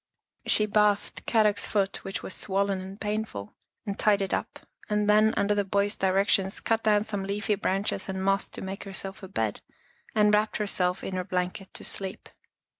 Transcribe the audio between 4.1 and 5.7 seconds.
it up, and then, under the